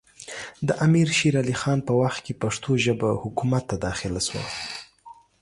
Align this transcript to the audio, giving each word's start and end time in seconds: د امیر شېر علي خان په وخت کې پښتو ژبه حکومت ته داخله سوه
د 0.67 0.69
امیر 0.85 1.07
شېر 1.17 1.35
علي 1.41 1.55
خان 1.61 1.79
په 1.87 1.93
وخت 2.01 2.19
کې 2.25 2.39
پښتو 2.41 2.71
ژبه 2.85 3.09
حکومت 3.23 3.63
ته 3.69 3.75
داخله 3.87 4.21
سوه 4.27 4.45